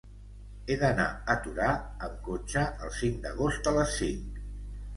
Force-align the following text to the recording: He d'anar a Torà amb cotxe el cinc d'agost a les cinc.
He 0.71 0.77
d'anar 0.83 1.05
a 1.33 1.35
Torà 1.43 1.67
amb 2.07 2.17
cotxe 2.29 2.65
el 2.87 2.95
cinc 2.99 3.23
d'agost 3.27 3.73
a 3.73 3.77
les 3.79 3.97
cinc. 4.03 4.45